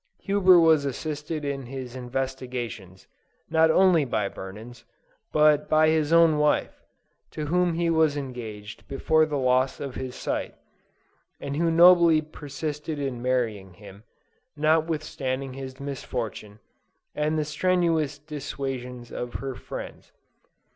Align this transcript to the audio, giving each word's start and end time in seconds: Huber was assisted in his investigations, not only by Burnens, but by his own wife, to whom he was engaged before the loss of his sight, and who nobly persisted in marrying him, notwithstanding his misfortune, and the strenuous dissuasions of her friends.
Huber 0.21 0.59
was 0.59 0.83
assisted 0.83 1.45
in 1.45 1.67
his 1.67 1.95
investigations, 1.95 3.05
not 3.51 3.69
only 3.69 4.03
by 4.03 4.29
Burnens, 4.29 4.83
but 5.31 5.69
by 5.69 5.89
his 5.89 6.11
own 6.11 6.39
wife, 6.39 6.81
to 7.29 7.45
whom 7.45 7.75
he 7.75 7.87
was 7.87 8.17
engaged 8.17 8.87
before 8.87 9.27
the 9.27 9.37
loss 9.37 9.79
of 9.79 9.93
his 9.93 10.15
sight, 10.15 10.55
and 11.39 11.55
who 11.55 11.69
nobly 11.69 12.19
persisted 12.19 12.97
in 12.97 13.21
marrying 13.21 13.75
him, 13.75 14.03
notwithstanding 14.55 15.53
his 15.53 15.79
misfortune, 15.79 16.57
and 17.13 17.37
the 17.37 17.45
strenuous 17.45 18.17
dissuasions 18.17 19.11
of 19.11 19.35
her 19.35 19.53
friends. 19.53 20.11